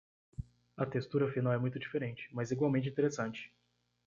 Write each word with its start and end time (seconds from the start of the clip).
A 0.77 0.83
textura 0.87 1.31
final 1.31 1.53
é 1.53 1.59
muito 1.59 1.77
diferente, 1.77 2.27
mas 2.33 2.49
igualmente 2.49 2.89
interessante. 2.89 3.53